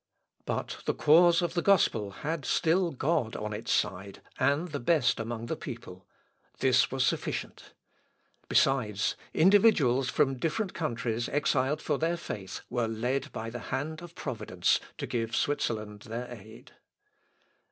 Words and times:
But 0.45 0.79
the 0.85 0.95
cause 0.95 1.43
of 1.43 1.53
the 1.53 1.61
gospel 1.61 2.09
had 2.09 2.43
still 2.43 2.89
God 2.89 3.35
on 3.35 3.53
its 3.53 3.71
side 3.71 4.23
and 4.39 4.69
the 4.69 4.79
best 4.79 5.19
among 5.19 5.45
the 5.45 5.55
people: 5.55 6.07
this 6.57 6.89
was 6.89 7.05
sufficient. 7.05 7.75
Besides, 8.49 9.15
individuals 9.31 10.09
from 10.09 10.39
different 10.39 10.73
countries 10.73 11.29
exiled 11.29 11.83
for 11.83 11.99
their 11.99 12.17
faith 12.17 12.61
were 12.67 12.87
led 12.87 13.31
by 13.31 13.51
the 13.51 13.59
hand 13.69 14.01
of 14.01 14.15
Providence 14.15 14.79
to 14.97 15.05
give 15.05 15.35
Switzerland 15.35 15.99
their 16.09 16.27
aid. 16.33 16.71